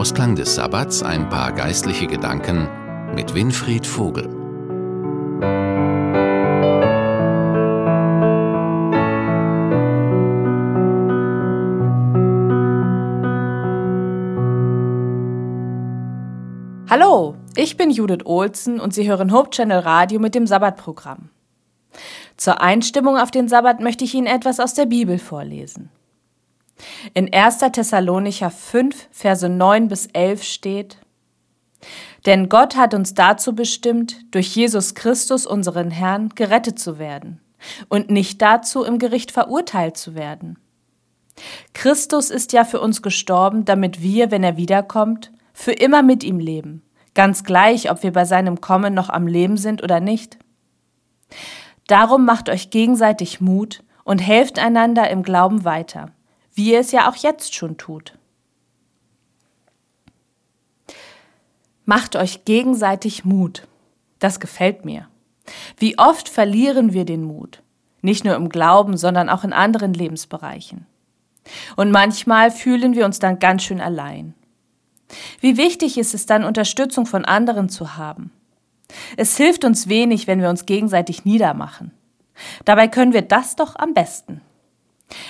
[0.00, 2.66] Ausklang des Sabbats ein paar geistliche Gedanken
[3.14, 4.30] mit Winfried Vogel.
[16.88, 21.28] Hallo, ich bin Judith Olsen und Sie hören Hope Channel Radio mit dem Sabbatprogramm.
[22.38, 25.90] Zur Einstimmung auf den Sabbat möchte ich Ihnen etwas aus der Bibel vorlesen.
[27.12, 27.58] In 1.
[27.72, 30.98] Thessalonicher 5, Verse 9 bis 11 steht,
[32.26, 37.40] Denn Gott hat uns dazu bestimmt, durch Jesus Christus, unseren Herrn, gerettet zu werden
[37.88, 40.58] und nicht dazu, im Gericht verurteilt zu werden.
[41.72, 46.38] Christus ist ja für uns gestorben, damit wir, wenn er wiederkommt, für immer mit ihm
[46.38, 46.82] leben,
[47.14, 50.38] ganz gleich, ob wir bei seinem Kommen noch am Leben sind oder nicht.
[51.86, 56.12] Darum macht euch gegenseitig Mut und helft einander im Glauben weiter,
[56.54, 58.16] wie ihr es ja auch jetzt schon tut.
[61.84, 63.66] Macht euch gegenseitig Mut.
[64.18, 65.08] Das gefällt mir.
[65.76, 67.62] Wie oft verlieren wir den Mut?
[68.02, 70.86] Nicht nur im Glauben, sondern auch in anderen Lebensbereichen.
[71.76, 74.34] Und manchmal fühlen wir uns dann ganz schön allein.
[75.40, 78.30] Wie wichtig ist es dann, Unterstützung von anderen zu haben?
[79.16, 81.92] Es hilft uns wenig, wenn wir uns gegenseitig niedermachen.
[82.64, 84.40] Dabei können wir das doch am besten.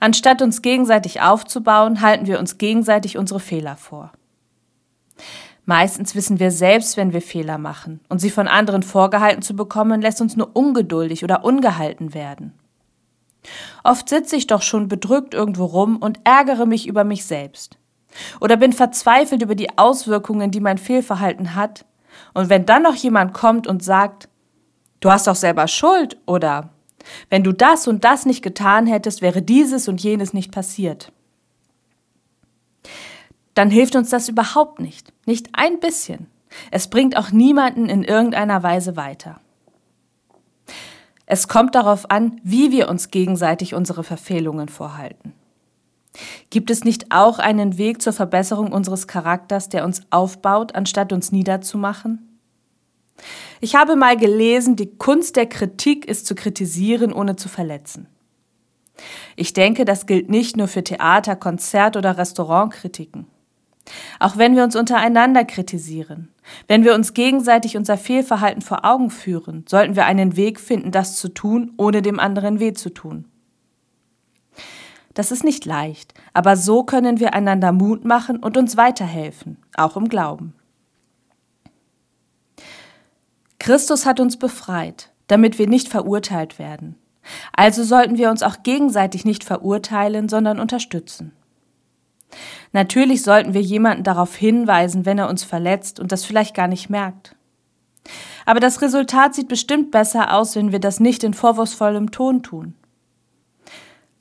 [0.00, 4.12] Anstatt uns gegenseitig aufzubauen, halten wir uns gegenseitig unsere Fehler vor.
[5.66, 10.02] Meistens wissen wir selbst, wenn wir Fehler machen, und sie von anderen vorgehalten zu bekommen,
[10.02, 12.52] lässt uns nur ungeduldig oder ungehalten werden.
[13.82, 17.78] Oft sitze ich doch schon bedrückt irgendwo rum und ärgere mich über mich selbst
[18.40, 21.84] oder bin verzweifelt über die Auswirkungen, die mein Fehlverhalten hat.
[22.32, 24.28] Und wenn dann noch jemand kommt und sagt,
[25.00, 26.70] du hast doch selber Schuld oder
[27.30, 31.12] wenn du das und das nicht getan hättest, wäre dieses und jenes nicht passiert.
[33.54, 36.26] Dann hilft uns das überhaupt nicht, nicht ein bisschen.
[36.70, 39.40] Es bringt auch niemanden in irgendeiner Weise weiter.
[41.26, 45.32] Es kommt darauf an, wie wir uns gegenseitig unsere Verfehlungen vorhalten.
[46.50, 51.32] Gibt es nicht auch einen Weg zur Verbesserung unseres Charakters, der uns aufbaut, anstatt uns
[51.32, 52.33] niederzumachen?
[53.60, 58.08] Ich habe mal gelesen, die Kunst der Kritik ist zu kritisieren, ohne zu verletzen.
[59.36, 63.26] Ich denke, das gilt nicht nur für Theater, Konzert oder Restaurantkritiken.
[64.18, 66.30] Auch wenn wir uns untereinander kritisieren,
[66.68, 71.16] wenn wir uns gegenseitig unser Fehlverhalten vor Augen führen, sollten wir einen Weg finden, das
[71.16, 73.26] zu tun, ohne dem anderen weh zu tun.
[75.12, 79.96] Das ist nicht leicht, aber so können wir einander Mut machen und uns weiterhelfen, auch
[79.96, 80.54] im Glauben.
[83.64, 86.96] Christus hat uns befreit, damit wir nicht verurteilt werden.
[87.54, 91.32] Also sollten wir uns auch gegenseitig nicht verurteilen, sondern unterstützen.
[92.72, 96.90] Natürlich sollten wir jemanden darauf hinweisen, wenn er uns verletzt und das vielleicht gar nicht
[96.90, 97.36] merkt.
[98.44, 102.74] Aber das Resultat sieht bestimmt besser aus, wenn wir das nicht in vorwurfsvollem Ton tun.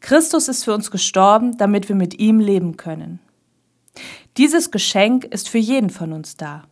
[0.00, 3.20] Christus ist für uns gestorben, damit wir mit ihm leben können.
[4.36, 6.64] Dieses Geschenk ist für jeden von uns da.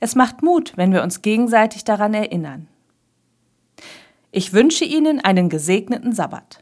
[0.00, 2.68] Es macht Mut, wenn wir uns gegenseitig daran erinnern.
[4.30, 6.61] Ich wünsche Ihnen einen gesegneten Sabbat.